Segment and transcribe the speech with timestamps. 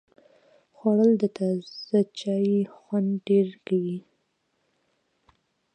[0.77, 3.99] خوړل د تازه چای خوند ډېر کوي